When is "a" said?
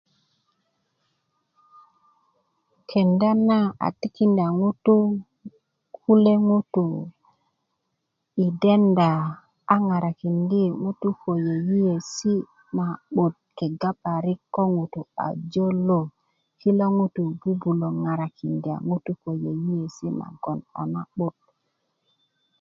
3.85-3.89, 9.73-9.75, 15.25-15.27, 20.79-20.81